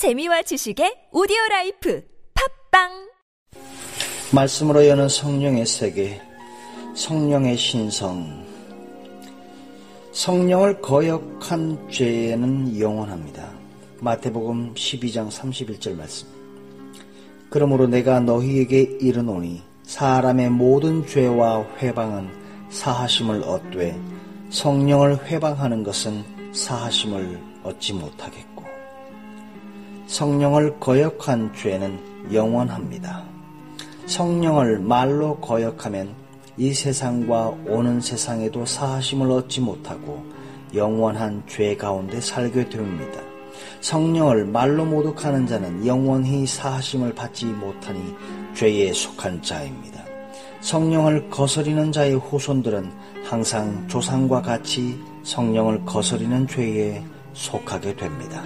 [0.00, 2.02] 재미와 지식의 오디오 라이프
[2.72, 2.88] 팟빵
[4.32, 6.22] 말씀으로 여는 성령의 세계,
[6.94, 8.46] 성령의 신성.
[10.12, 13.52] 성령을 거역한 죄는 영원합니다.
[14.00, 16.26] 마태복음 12장 31절 말씀.
[17.50, 22.30] 그러므로 내가 너희에게 이르노니 사람의 모든 죄와 훼방은
[22.70, 24.00] 사하심을 얻되
[24.48, 26.24] 성령을 훼방하는 것은
[26.54, 28.49] 사하심을 얻지 못하겠고
[30.10, 33.22] 성령을 거역한 죄는 영원합니다.
[34.06, 36.12] 성령을 말로 거역하면
[36.56, 40.24] 이 세상과 오는 세상에도 사하심을 얻지 못하고
[40.74, 43.20] 영원한 죄 가운데 살게 됩니다.
[43.80, 48.16] 성령을 말로 모독하는 자는 영원히 사하심을 받지 못하니
[48.56, 50.04] 죄에 속한 자입니다.
[50.60, 52.90] 성령을 거스리는 자의 후손들은
[53.22, 57.00] 항상 조상과 같이 성령을 거스리는 죄에
[57.32, 58.42] 속하게 됩니다.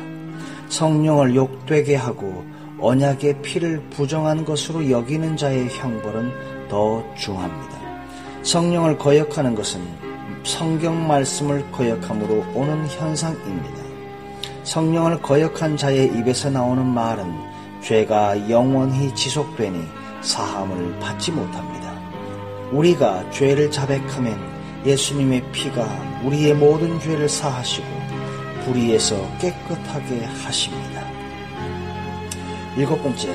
[0.74, 2.44] 성령을 욕되게 하고
[2.80, 6.32] 언약의 피를 부정한 것으로 여기는 자의 형벌은
[6.68, 7.78] 더 중합니다.
[8.42, 9.80] 성령을 거역하는 것은
[10.42, 13.84] 성경 말씀을 거역함으로 오는 현상입니다.
[14.64, 17.32] 성령을 거역한 자의 입에서 나오는 말은
[17.80, 19.80] 죄가 영원히 지속되니
[20.22, 21.94] 사함을 받지 못합니다.
[22.72, 24.36] 우리가 죄를 자백하면
[24.84, 25.86] 예수님의 피가
[26.24, 28.03] 우리의 모든 죄를 사하시고
[28.64, 31.06] 불의에서 깨끗하게 하십니다.
[32.76, 33.34] 일곱 번째,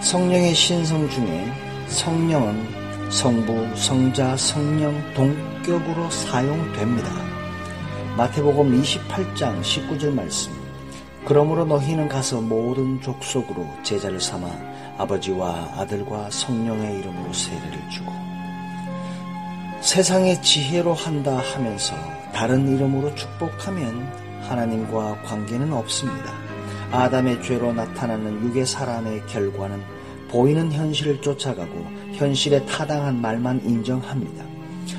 [0.00, 1.52] 성령의 신성 중에
[1.88, 7.10] 성령은 성부, 성자, 성령 동격으로 사용됩니다.
[8.16, 10.52] 마태복음 28장 19절 말씀.
[11.24, 14.48] 그러므로 너희는 가서 모든 족속으로 제자를 삼아
[14.98, 18.31] 아버지와 아들과 성령의 이름으로 세례를 주고
[19.82, 21.96] 세상의 지혜로 한다 하면서
[22.32, 24.06] 다른 이름으로 축복하면
[24.42, 26.32] 하나님과 관계는 없습니다.
[26.92, 29.82] 아담의 죄로 나타나는 육의 사람의 결과는
[30.30, 34.44] 보이는 현실을 쫓아가고 현실에 타당한 말만 인정합니다.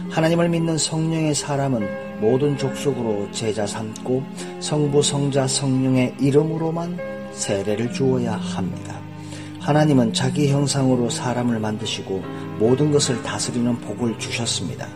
[0.09, 4.22] 하나님을 믿는 성령의 사람은 모든 족속으로 제자 삼고
[4.59, 7.00] 성부, 성자, 성령의 이름으로만
[7.31, 9.03] 세례를 주어야 합니다.
[9.63, 12.22] 하나님은 자기 형상으로 사람을 만드시고
[12.59, 14.88] 모든 것을 다스리는 복을 주셨습니다.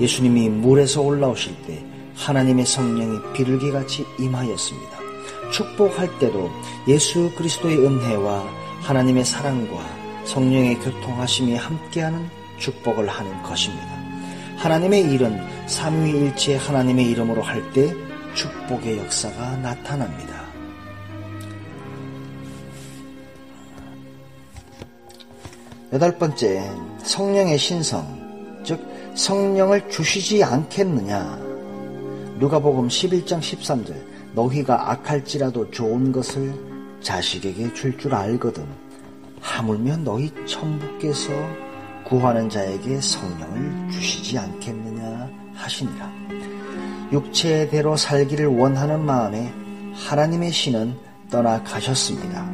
[0.00, 1.84] 예수님이 물에서 올라오실 때
[2.16, 4.98] 하나님의 성령이 비둘기같이 임하였습니다.
[5.52, 6.50] 축복할 때도
[6.88, 8.44] 예수 그리스도의 은혜와
[8.80, 9.86] 하나님의 사랑과
[10.24, 13.86] 성령의 교통하심이 함께하는 축복을 하는 것입니다.
[14.56, 17.94] 하나님의 일은 삼위일체 하나님의 이름으로 할 때
[18.34, 20.37] 축복의 역사가 나타납니다.
[25.90, 28.04] 여덟 번째, 성령의 신성,
[28.62, 28.78] 즉
[29.14, 31.38] 성령을 주시지 않겠느냐.
[32.38, 33.94] 누가복음 11장 13절
[34.34, 36.52] 너희가 악할지라도 좋은 것을
[37.00, 38.66] 자식에게 줄줄 알거든
[39.40, 41.30] 하물며 너희 천부께서
[42.04, 46.12] 구하는 자에게 성령을 주시지 않겠느냐 하시니라.
[47.12, 49.50] 육체대로 살기를 원하는 마음에
[49.94, 50.94] 하나님의 신은
[51.30, 52.46] 떠나가셨습니다.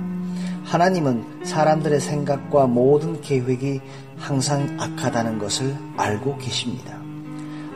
[0.65, 3.81] 하나님은 사람들의 생각과 모든 계획이
[4.17, 6.99] 항상 악하다는 것을 알고 계십니다.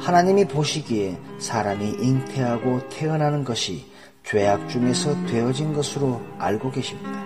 [0.01, 3.85] 하나님이 보시기에 사람이 잉태하고 태어나는 것이
[4.25, 7.25] 죄악 중에서 되어진 것으로 알고 계십니다.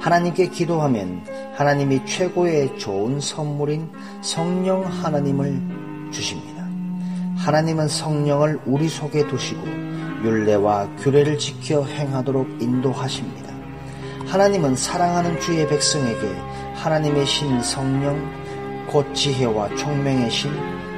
[0.00, 3.90] 하나님께 기도하면 하나님이 최고의 좋은 선물인
[4.22, 6.66] 성령 하나님을 주십니다.
[7.36, 9.66] 하나님은 성령을 우리 속에 두시고
[10.24, 13.57] 윤례와 규례를 지켜 행하도록 인도하십니다.
[14.28, 16.28] 하나님은 사랑하는 주의 백성에게
[16.74, 20.52] 하나님의 신 성령, 곧 지혜와 총명의 신,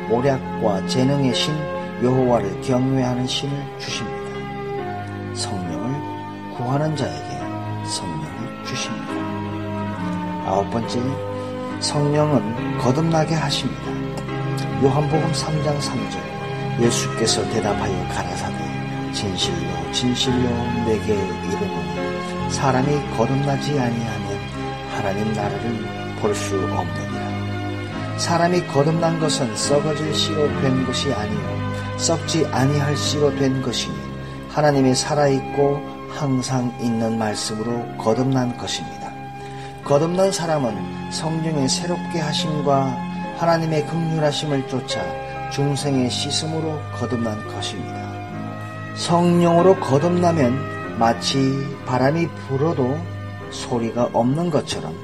[0.08, 1.54] 모략과 재능의 신,
[2.02, 4.20] 여호와를 경외하는 신을 주십니다.
[5.34, 7.38] 성령을 구하는 자에게
[7.86, 9.12] 성령을 주십니다.
[10.47, 10.98] 아홉 번째,
[11.78, 13.84] 성령은 거듭나게 하십니다.
[14.82, 20.48] 요한복음 3장 3절 예수께서 대답하여 가라사대 진실로 진실로
[20.84, 21.99] 내게 이르노니
[22.50, 24.38] 사람이 거듭나지 아니하면
[24.97, 28.18] 하나님 나라를 볼 수 없느니라.
[28.18, 33.94] 사람이 거듭난 것은 썩어질 씨로 된 것이 아니요 썩지 아니할 씨로 된 것이니
[34.50, 35.80] 하나님이 살아있고
[36.10, 39.10] 항상 있는 말씀으로 거듭난 것입니다.
[39.84, 42.96] 거듭난 사람은 성령의 새롭게 하심과
[43.38, 45.00] 하나님의 극률하심을 쫓아
[45.50, 48.10] 중생의 씻음으로 거듭난 것입니다.
[48.96, 52.94] 성령으로 거듭나면 마치 바람이 불어도
[53.50, 54.94] 소리가 없는 것처럼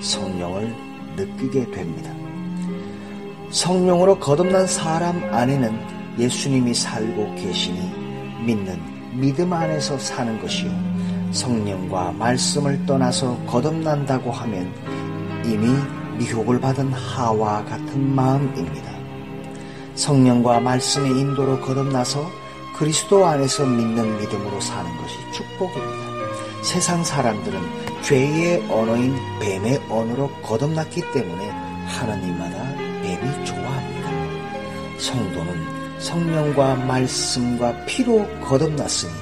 [0.00, 0.74] 성령을
[1.16, 2.10] 느끼게 됩니다.
[3.50, 7.78] 성령으로 거듭난 사람 안에는 예수님이 살고 계시니
[8.46, 8.80] 믿는
[9.12, 10.70] 믿음 안에서 사는 것이요.
[11.32, 14.72] 성령과 말씀을 떠나서 거듭난다고 하면
[15.44, 15.68] 이미
[16.16, 18.90] 미혹을 받은 하와 같은 마음입니다.
[19.94, 22.41] 성령과 말씀의 인도로 거듭나서
[22.82, 26.64] 그리스도 안에서 믿는 믿음으로 사는 것이 축복입니다.
[26.64, 27.60] 세상 사람들은
[28.02, 31.48] 죄의 언어인 뱀의 언어로 거듭났기 때문에
[31.86, 34.98] 하나님마다 뱀이 좋아합니다.
[34.98, 39.12] 성도는 성령과 말씀과 피로 거듭났으니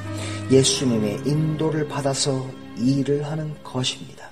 [0.50, 2.48] 예수님의 인도를 받아서
[2.78, 4.30] 일을 하는 것입니다.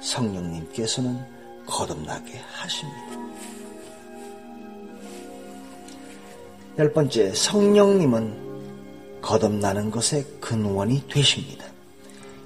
[0.00, 1.22] 성령님께서는
[1.66, 3.24] 거듭나게 하십니다.
[6.78, 8.43] 열 번째, 성령님은
[9.24, 11.64] 거듭나는 것의 근원이 되십니다.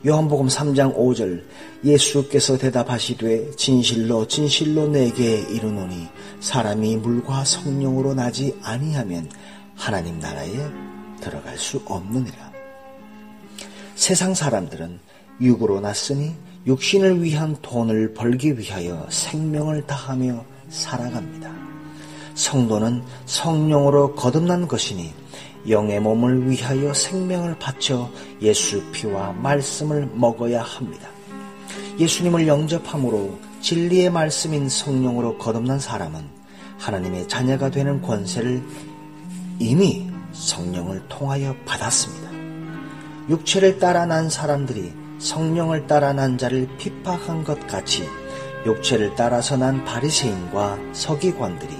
[0.06, 1.44] 요한복음 3장 5절
[1.84, 6.06] 예수께서 대답하시되 진실로 진실로 내게 이르노니
[6.40, 9.28] 사람이 물과 성령으로 나지 아니하면
[9.74, 10.52] 하나님 나라에
[11.20, 12.52] 들어갈 수 없느니라.
[13.96, 15.00] 세상 사람들은
[15.40, 16.32] 육으로 났으니
[16.64, 21.52] 육신을 위한 돈을 벌기 위하여 생명을 다하며 살아갑니다.
[22.36, 25.12] 성도는 성령으로 거듭난 것이니
[25.68, 28.10] 영의 몸을 위하여 생명을 바쳐
[28.40, 31.08] 예수 피와 말씀을 먹어야 합니다.
[31.98, 36.20] 예수님을 영접함으로 진리의 말씀인 성령으로 거듭난 사람은
[36.78, 38.62] 하나님의 자녀가 되는 권세를
[39.58, 42.30] 이미 성령을 통하여 받았습니다.
[43.28, 48.08] 육체를 따라 난 사람들이 성령을 따라 난 자를 핍박한 것 같이
[48.64, 51.74] 육체를 따라서 난 바리새인과 서기관들이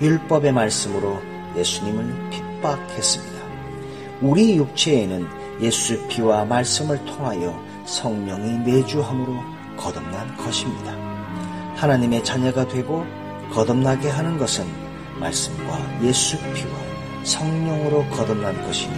[0.00, 1.18] 율법의 말씀으로
[1.56, 3.34] 예수님을 핍박 했습니다.
[4.20, 5.26] 우리 육체에는
[5.60, 9.34] 예수 피와 말씀을 통하여 성령이 내주함으로
[9.76, 10.92] 거듭난 것입니다.
[11.76, 13.04] 하나님의 자녀가 되고
[13.52, 14.64] 거듭나게 하는 것은
[15.18, 16.72] 말씀과 예수 피와
[17.24, 18.94] 성령으로 거듭난 것이니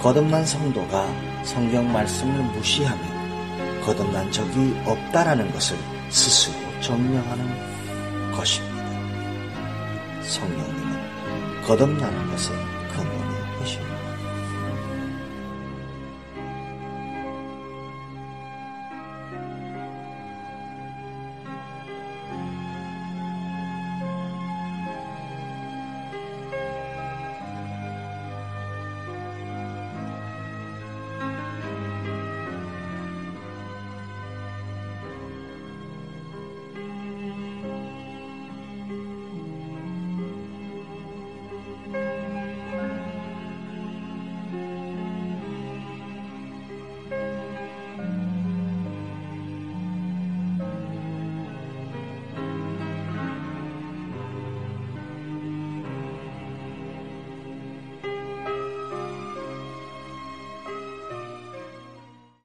[0.00, 1.06] 거듭난 성도가
[1.44, 5.76] 성경 말씀을 무시하며 거듭난 적이 없다라는 것을
[6.10, 8.76] 스스로 증명하는 것입니다.
[10.22, 12.75] 성령님은 거듭나는 것에